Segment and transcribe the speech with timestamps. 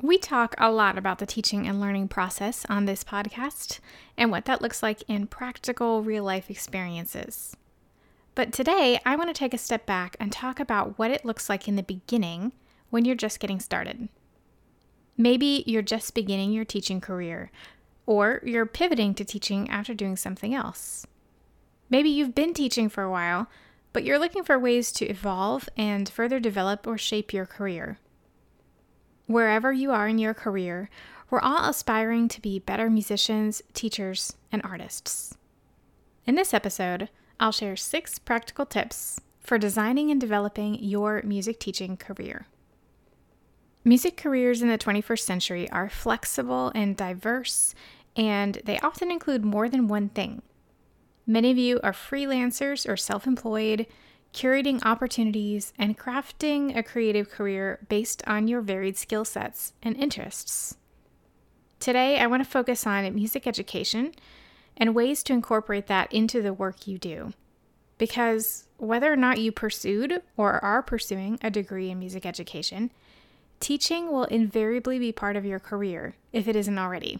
[0.00, 3.80] We talk a lot about the teaching and learning process on this podcast
[4.16, 7.56] and what that looks like in practical real life experiences.
[8.36, 11.48] But today, I want to take a step back and talk about what it looks
[11.48, 12.52] like in the beginning
[12.90, 14.08] when you're just getting started.
[15.16, 17.50] Maybe you're just beginning your teaching career,
[18.06, 21.08] or you're pivoting to teaching after doing something else.
[21.90, 23.48] Maybe you've been teaching for a while,
[23.92, 27.98] but you're looking for ways to evolve and further develop or shape your career.
[29.28, 30.88] Wherever you are in your career,
[31.28, 35.36] we're all aspiring to be better musicians, teachers, and artists.
[36.24, 41.98] In this episode, I'll share six practical tips for designing and developing your music teaching
[41.98, 42.46] career.
[43.84, 47.74] Music careers in the 21st century are flexible and diverse,
[48.16, 50.40] and they often include more than one thing.
[51.26, 53.86] Many of you are freelancers or self employed,
[54.32, 60.76] curating opportunities, and crafting a creative career based on your varied skill sets and interests.
[61.80, 64.12] Today, I want to focus on music education
[64.76, 67.32] and ways to incorporate that into the work you do.
[67.98, 72.92] Because whether or not you pursued or are pursuing a degree in music education,
[73.60, 77.18] teaching will invariably be part of your career if it isn't already.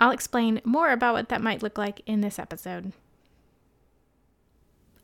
[0.00, 2.92] I'll explain more about what that might look like in this episode.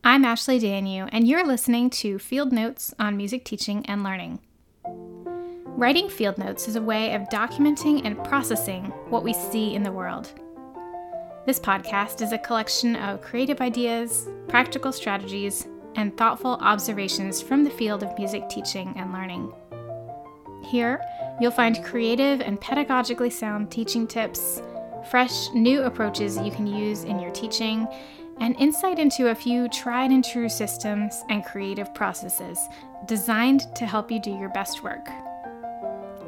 [0.07, 4.37] I'm Ashley Danyew, and you're listening to Field Notes on Music Teaching and Learning.
[4.85, 9.91] Writing field notes is a way of documenting and processing what we see in the
[9.91, 10.31] world.
[11.47, 17.71] This podcast is a collection of creative ideas, practical strategies, and thoughtful observations from the
[17.71, 19.51] field of music teaching and learning.
[20.65, 21.03] Here,
[21.41, 24.61] you'll find creative and pedagogically sound teaching tips,
[25.09, 27.87] fresh, new approaches you can use in your teaching,
[28.39, 32.59] and insight into a few tried and true systems and creative processes
[33.05, 35.07] designed to help you do your best work.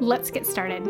[0.00, 0.84] Let's get started.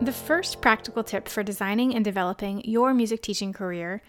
[0.00, 4.02] The first practical tip for designing and developing your music teaching career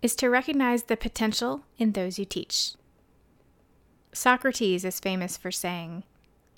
[0.00, 2.72] is to recognize the potential in those you teach.
[4.12, 6.04] Socrates is famous for saying,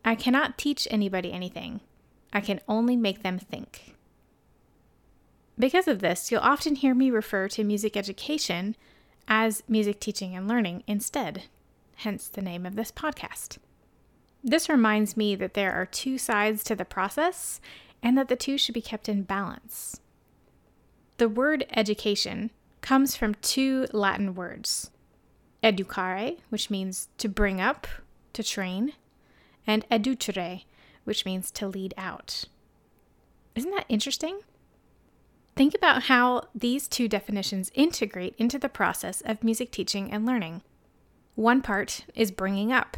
[0.04, 1.80] I cannot teach anybody anything,
[2.32, 3.94] I can only make them think.
[5.58, 8.76] Because of this, you'll often hear me refer to music education
[9.28, 11.44] as music teaching and learning instead,
[11.96, 13.58] hence the name of this podcast.
[14.42, 17.60] This reminds me that there are two sides to the process
[18.02, 20.00] and that the two should be kept in balance.
[21.16, 22.50] The word education
[22.80, 24.90] comes from two Latin words
[25.62, 27.86] educare, which means to bring up,
[28.34, 28.92] to train,
[29.66, 30.64] and educere,
[31.04, 32.44] which means to lead out.
[33.54, 34.40] Isn't that interesting?
[35.56, 40.62] Think about how these two definitions integrate into the process of music teaching and learning.
[41.36, 42.96] One part is bringing up,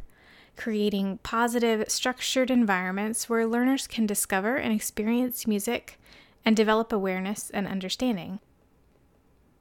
[0.56, 5.98] creating positive, structured environments where learners can discover and experience music
[6.44, 8.40] and develop awareness and understanding.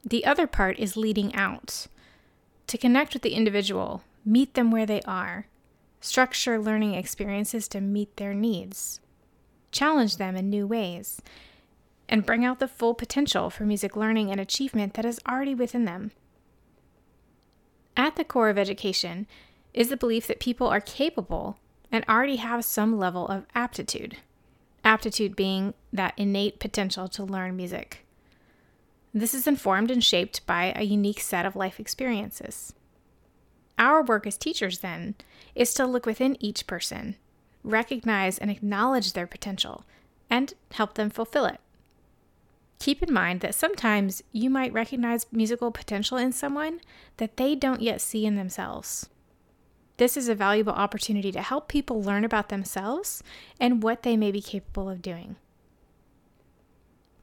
[0.02, 1.88] The other part is leading out,
[2.68, 5.48] to connect with the individual, meet them where they are,
[6.00, 9.00] structure learning experiences to meet their needs,
[9.70, 11.20] challenge them in new ways,
[12.08, 15.84] and bring out the full potential for music learning and achievement that is already within
[15.84, 16.12] them.
[17.96, 19.26] At the core of education
[19.72, 21.58] is the belief that people are capable
[21.90, 24.18] and already have some level of aptitude,
[24.84, 28.06] aptitude being that innate potential to learn music.
[29.14, 32.74] This is informed and shaped by a unique set of life experiences.
[33.78, 35.14] Our work as teachers, then,
[35.54, 37.16] is to look within each person,
[37.62, 39.84] recognize and acknowledge their potential,
[40.28, 41.60] and help them fulfill it.
[42.78, 46.80] Keep in mind that sometimes you might recognize musical potential in someone
[47.16, 49.08] that they don't yet see in themselves.
[49.96, 53.22] This is a valuable opportunity to help people learn about themselves
[53.58, 55.36] and what they may be capable of doing.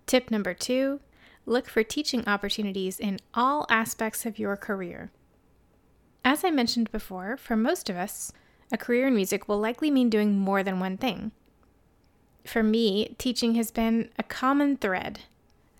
[0.07, 0.99] Tip number two
[1.45, 5.11] look for teaching opportunities in all aspects of your career.
[6.25, 8.31] As I mentioned before, for most of us,
[8.71, 11.31] a career in music will likely mean doing more than one thing.
[12.45, 15.19] For me, teaching has been a common thread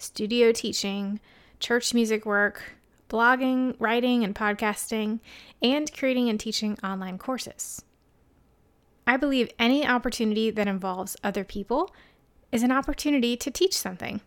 [0.04, 1.20] studio teaching,
[1.60, 2.76] church music work,
[3.10, 5.20] blogging, writing, and podcasting,
[5.62, 7.84] and creating and teaching online courses.
[9.06, 11.94] I believe any opportunity that involves other people
[12.52, 14.22] is an opportunity to teach something.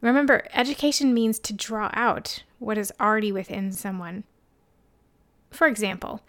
[0.00, 4.24] Remember, education means to draw out what is already within someone.
[5.50, 6.22] For example,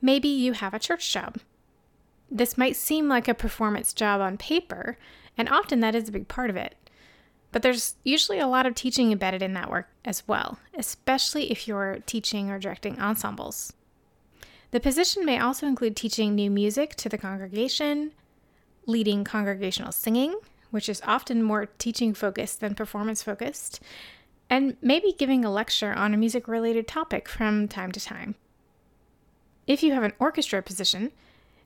[0.00, 1.38] maybe you have a church job.
[2.30, 4.98] This might seem like a performance job on paper,
[5.36, 6.76] and often that is a big part of it.
[7.50, 11.66] But there's usually a lot of teaching embedded in that work as well, especially if
[11.66, 13.72] you're teaching or directing ensembles.
[14.70, 18.12] The position may also include teaching new music to the congregation,
[18.84, 20.38] leading congregational singing,
[20.70, 23.80] which is often more teaching focused than performance focused,
[24.50, 28.34] and maybe giving a lecture on a music related topic from time to time.
[29.66, 31.12] If you have an orchestra position,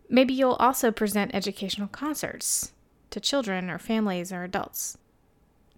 [0.08, 2.72] maybe you'll also present educational concerts
[3.10, 4.98] to children or families or adults,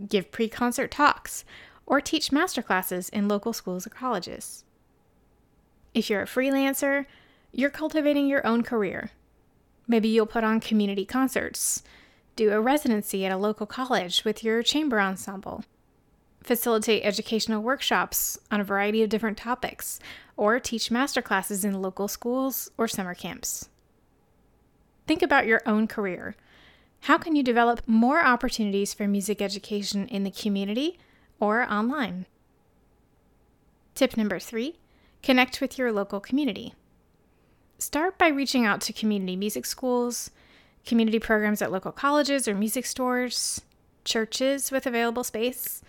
[0.09, 1.45] give pre concert talks,
[1.87, 4.65] or teach master classes in local schools or colleges.
[5.93, 7.07] If you're a freelancer,
[7.53, 9.11] you're cultivating your own career.
[9.87, 11.83] Maybe you'll put on community concerts,
[12.37, 15.65] do a residency at a local college with your chamber ensemble,
[16.43, 20.01] facilitate educational workshops on a variety of different topics,
[20.37, 23.69] or teach master classes in local schools or summer camps.
[25.07, 26.35] Think about your own career.
[27.05, 30.99] How can you develop more opportunities for music education in the community
[31.39, 32.25] or online?
[33.95, 34.77] Tip number three
[35.23, 36.73] connect with your local community.
[37.79, 40.31] Start by reaching out to community music schools,
[40.87, 43.61] community programs at local colleges or music stores,
[44.07, 45.83] churches with available space,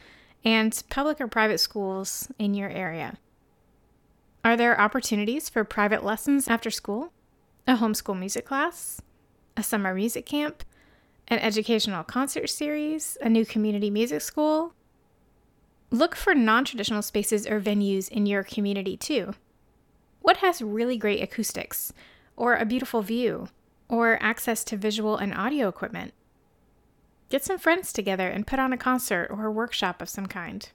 [0.44, 3.18] and public or private schools in your area.
[4.44, 7.14] Are there opportunities for private lessons after school,
[7.66, 9.02] a homeschool music class,
[9.56, 10.66] a summer music camp,
[11.28, 14.74] an educational concert series, a new community music school?
[15.92, 19.34] Look for non traditional spaces or venues in your community too.
[20.22, 21.94] What has really great acoustics,
[22.36, 23.50] or a beautiful view,
[23.88, 26.14] or access to visual and audio equipment?
[27.30, 30.70] Get some friends together and put on a concert or a workshop of some kind.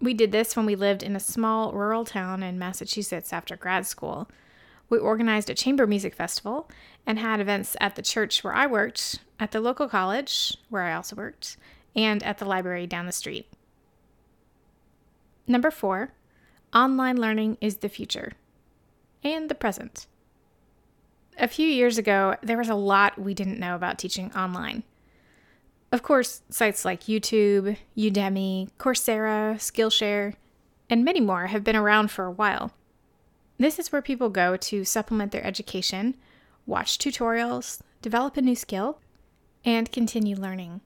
[0.00, 3.86] We did this when we lived in a small rural town in Massachusetts after grad
[3.86, 4.28] school.
[4.88, 6.70] We organized a chamber music festival
[7.06, 10.94] and had events at the church where I worked, at the local college, where I
[10.94, 11.56] also worked,
[11.94, 13.48] and at the library down the street.
[15.46, 16.12] Number four,
[16.74, 18.32] online learning is the future
[19.22, 20.06] and the present.
[21.38, 24.84] A few years ago, there was a lot we didn't know about teaching online.
[25.92, 30.34] Of course, sites like YouTube, Udemy, Coursera, Skillshare,
[30.88, 32.72] and many more have been around for a while.
[33.58, 36.16] This is where people go to supplement their education,
[36.66, 38.98] watch tutorials, develop a new skill,
[39.64, 40.80] and continue learning.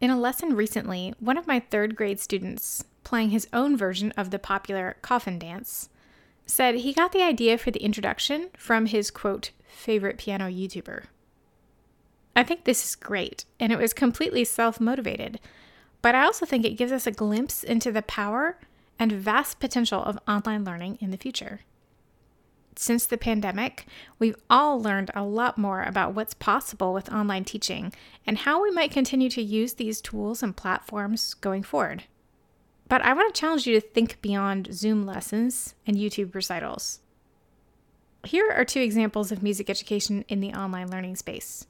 [0.00, 4.30] In a lesson recently, one of my third grade students, playing his own version of
[4.30, 5.88] the popular coffin dance,
[6.46, 11.04] said he got the idea for the introduction from his quote, favorite piano YouTuber.
[12.36, 15.40] I think this is great, and it was completely self motivated,
[16.00, 18.58] but I also think it gives us a glimpse into the power
[18.98, 21.60] and vast potential of online learning in the future.
[22.76, 23.86] Since the pandemic,
[24.20, 27.92] we've all learned a lot more about what's possible with online teaching
[28.24, 32.04] and how we might continue to use these tools and platforms going forward.
[32.88, 37.00] But I want to challenge you to think beyond Zoom lessons and YouTube recitals.
[38.24, 41.66] Here are two examples of music education in the online learning space.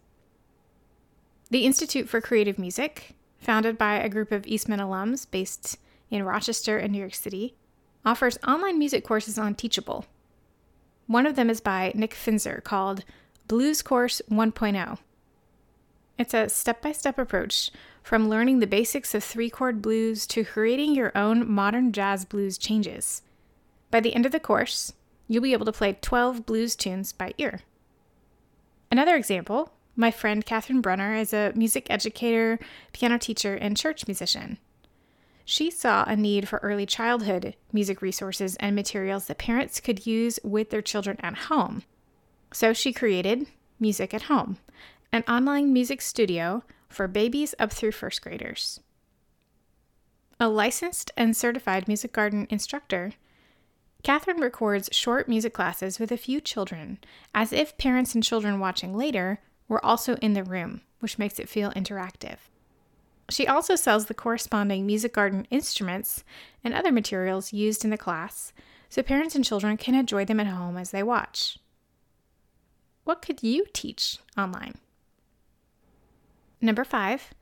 [1.51, 5.79] The Institute for Creative Music, founded by a group of Eastman alums based
[6.11, 7.55] in Rochester and New York City,
[8.05, 10.07] offers online music courses on Teachable.
[11.07, 13.05] One of them is by Nick Finzer called
[13.47, 14.99] Blues Course 1.0.
[16.19, 17.71] It's a step by step approach
[18.03, 22.59] from learning the basics of three chord blues to creating your own modern jazz blues
[22.59, 23.23] changes.
[23.91, 24.93] By the end of the course,
[25.29, 27.61] you'll be able to play 12 blues tunes by ear.
[28.91, 32.61] Another example my friend Catherine Brunner is a music educator,
[32.93, 34.59] piano teacher, and church musician.
[35.51, 40.39] She saw a need for early childhood music resources and materials that parents could use
[40.45, 41.85] with their children at home.
[42.53, 43.47] So she created
[43.81, 44.59] Music at Home,
[45.11, 48.81] an online music studio for babies up through first graders.
[50.39, 53.15] A licensed and certified Musikgarten instructor,
[54.03, 56.99] Catherine records short music classes with a few children,
[57.35, 61.49] as if parents and children watching later were also in the room, which makes it
[61.49, 62.37] feel interactive.
[63.31, 66.25] She also sells the corresponding Musikgarten instruments
[66.65, 68.53] and other materials used in the class
[68.89, 71.59] so parents and children can enjoy them at home as they watch.
[73.05, 74.79] What could you teach online?
[76.61, 77.35] Number five,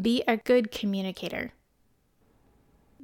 [0.00, 1.52] be a good communicator.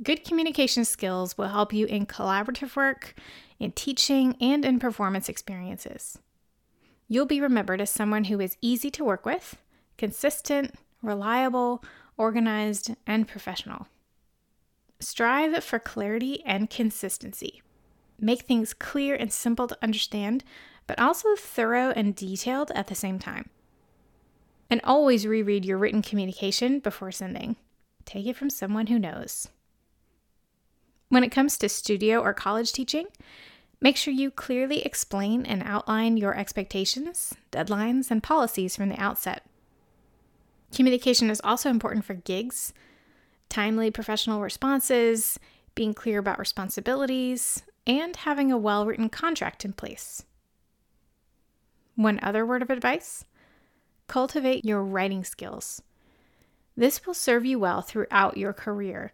[0.02, 3.14] Good communication skills will help you in collaborative work,
[3.58, 6.18] in teaching, and in performance experiences.
[7.06, 9.58] You'll be remembered as someone who is easy to work with,
[9.98, 11.84] consistent, reliable,
[12.20, 13.88] organized, and professional.
[15.00, 17.62] Strive for clarity and consistency.
[18.20, 20.44] Make things clear and simple to understand,
[20.86, 23.48] but also thorough and detailed at the same time.
[24.68, 27.56] And always reread your written communication before sending.
[28.04, 29.48] Take it from someone who knows.
[31.08, 33.06] When it comes to studio or college teaching,
[33.82, 39.46] Make sure you clearly explain and outline your expectations, deadlines, and policies from the outset.
[40.74, 42.72] Communication is also important for gigs,
[43.48, 45.38] timely professional responses,
[45.74, 50.24] being clear about responsibilities, and having a well written contract in place.
[51.96, 53.24] One other word of advice
[54.06, 55.82] cultivate your writing skills.
[56.76, 59.12] This will serve you well throughout your career.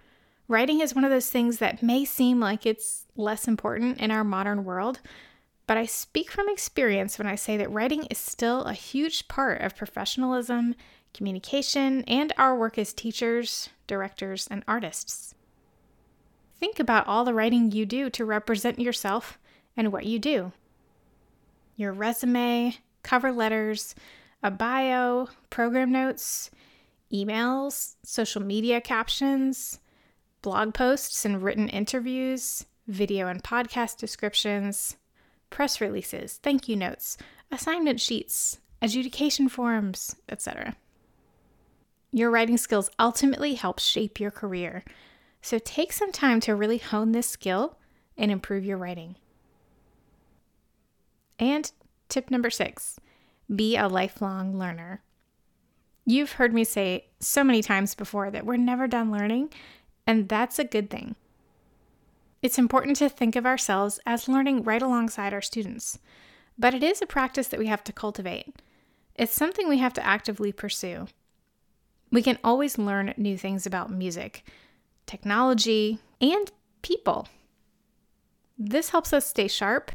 [0.48, 4.22] Writing is one of those things that may seem like it's less important in our
[4.22, 5.00] modern world,
[5.66, 9.60] but I speak from experience when I say that writing is still a huge part
[9.62, 10.74] of professionalism,
[11.12, 15.34] communication, and our work as teachers, directors, and artists.
[16.58, 19.38] Think about all the writing you do to represent yourself
[19.76, 20.52] and what you do.
[21.76, 23.94] Your resume, cover letters,
[24.42, 26.50] a bio, program notes,
[27.12, 29.80] emails, social media captions,
[30.42, 34.96] blog posts and written interviews, video and podcast descriptions,
[35.56, 37.16] press releases, thank you notes,
[37.50, 40.76] assignment sheets, adjudication forms, etc.
[42.12, 44.84] Your writing skills ultimately help shape your career
[45.40, 47.78] so take some time to really hone this skill
[48.18, 49.16] and improve your writing.
[51.38, 51.72] And
[52.10, 53.00] tip number six
[53.54, 55.00] be a lifelong learner.
[56.04, 59.54] You've heard me say so many times before that we're never done learning,
[60.06, 61.16] and that's a good thing.
[62.46, 65.98] It's important to think of ourselves as learning right alongside our students,
[66.56, 68.54] but it is a practice that we have to cultivate.
[69.16, 71.08] It's something we have to actively pursue.
[72.12, 74.44] We can always learn new things about music,
[75.06, 77.26] technology, and people.
[78.56, 79.90] This helps us stay sharp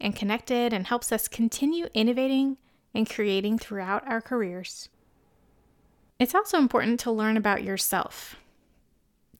[0.00, 2.56] and connected and helps us continue innovating
[2.94, 4.88] and creating throughout our careers.
[6.18, 8.36] It's also important to learn about yourself.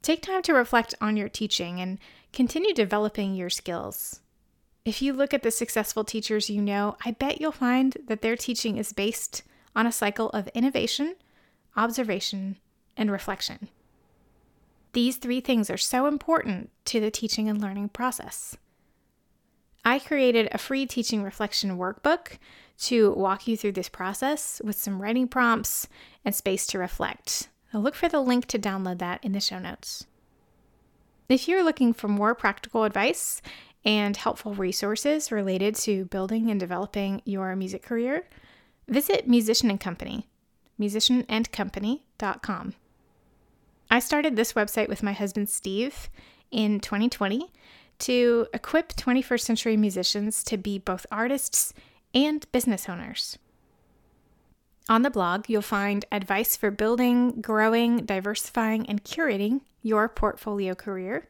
[0.02, 1.98] Take time to reflect on your teaching and
[2.32, 4.20] continue developing your skills.
[4.84, 8.36] If you look at the successful teachers you know, I bet you'll find that their
[8.36, 9.42] teaching is based
[9.76, 11.16] on a cycle of innovation,
[11.76, 12.56] observation,
[12.96, 13.68] and reflection.
[14.92, 18.56] These three things are so important to the teaching and learning process.
[19.84, 22.38] I created a free teaching reflection workbook
[22.80, 25.88] to walk you through this process with some writing prompts
[26.24, 27.49] and space to reflect.
[27.72, 30.06] Look for the link to download that in the show notes.
[31.28, 33.40] If you're looking for more practical advice
[33.84, 38.26] and helpful resources related to building and developing your music career,
[38.88, 40.26] visit Musician and Company,
[40.80, 42.74] musicianandcompany.com.
[43.92, 46.10] I started this website with my husband Steve
[46.50, 47.52] in 2020
[48.00, 51.72] to equip 21st century musicians to be both artists
[52.14, 53.38] and business owners.
[54.90, 61.28] On the blog, you'll find advice for building, growing, diversifying, and curating your portfolio career,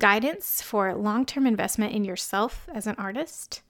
[0.00, 3.62] guidance for long term investment in yourself as an artist,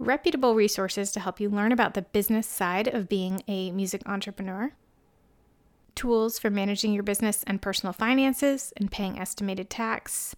[0.00, 4.72] reputable resources to help you learn about the business side of being a music entrepreneur
[5.94, 10.34] tools for managing your business and personal finances and paying estimated tax,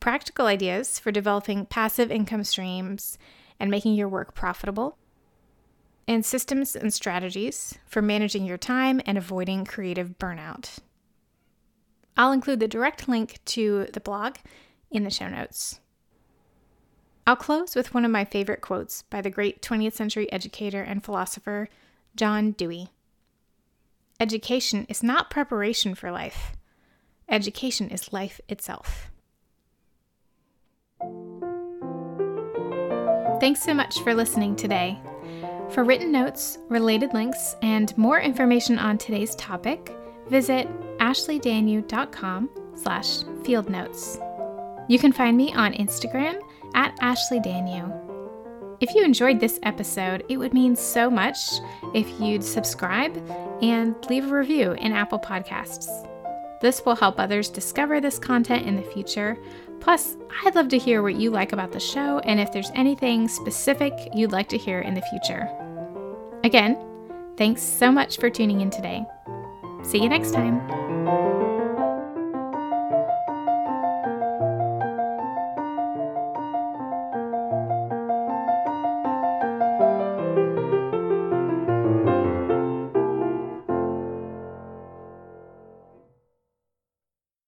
[0.00, 3.16] practical ideas for developing passive income streams
[3.58, 4.96] and making your work profitable,
[6.10, 10.80] and systems and strategies for managing your time and avoiding creative burnout.
[12.16, 14.34] I'll include the direct link to the blog
[14.90, 15.78] in the show notes.
[17.28, 21.04] I'll close with one of my favorite quotes by the great 20th century educator and
[21.04, 21.68] philosopher
[22.16, 22.88] John Dewey.
[24.18, 26.56] Education is not preparation for life,
[27.28, 29.12] education is life itself.
[33.38, 35.00] Thanks so much for listening today.
[35.72, 39.94] For written notes, related links, and more information on today's topic,
[40.28, 44.18] visit ashleydanyew.com slash field notes.
[44.88, 46.40] You can find me on Instagram
[46.74, 47.96] at ashleydanu.
[48.80, 51.38] If you enjoyed this episode, it would mean so much
[51.94, 53.16] if you'd subscribe
[53.62, 55.86] and leave a review in Apple Podcasts.
[56.60, 59.38] This will help others discover this content in the future.
[59.78, 63.28] Plus, I'd love to hear what you like about the show and if there's anything
[63.28, 65.48] specific you'd like to hear in the future.
[66.44, 66.78] Again,
[67.36, 69.04] thanks so much for tuning in today.
[69.82, 70.89] See you next time.